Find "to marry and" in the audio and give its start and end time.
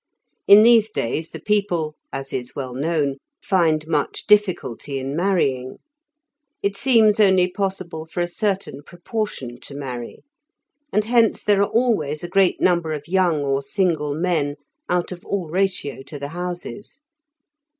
9.59-11.05